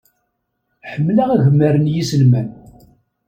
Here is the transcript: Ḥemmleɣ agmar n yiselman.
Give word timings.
Ḥemmleɣ 0.91 1.29
agmar 1.35 1.75
n 1.77 1.91
yiselman. 1.93 2.49